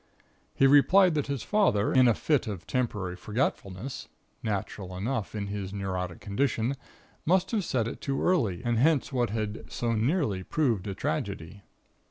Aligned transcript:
He 0.55 0.65
replied 0.65 1.13
that 1.13 1.27
his 1.27 1.43
father, 1.43 1.93
in 1.93 2.07
a 2.07 2.15
fit 2.15 2.47
of 2.47 2.65
temporary 2.65 3.15
forgetfulness 3.15 4.07
(natural 4.41 4.97
enough 4.97 5.35
in 5.35 5.45
his 5.45 5.71
neurotic 5.73 6.19
condition), 6.19 6.75
must 7.23 7.51
have 7.51 7.63
set 7.63 7.87
it 7.87 8.01
too 8.01 8.19
early 8.23 8.63
and 8.63 8.79
hence 8.79 9.13
what 9.13 9.29
had 9.29 9.71
so 9.71 9.91
nearly 9.91 10.41
proved 10.41 10.87
a 10.87 10.95
tragedy. 10.95 11.61